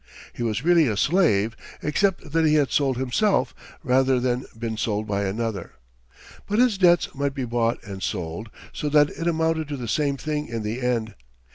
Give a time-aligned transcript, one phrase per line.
[0.33, 3.53] He was really a slave, except that he had sold himself
[3.83, 5.73] rather than been sold by another.
[6.47, 10.17] But his debts might be bought and sold, so that it amounted to the same
[10.17, 11.13] thing in the end.